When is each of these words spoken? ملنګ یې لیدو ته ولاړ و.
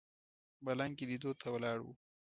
ملنګ 0.65 0.95
یې 1.01 1.05
لیدو 1.09 1.31
ته 1.39 1.47
ولاړ 1.53 1.79
و. 1.83 1.87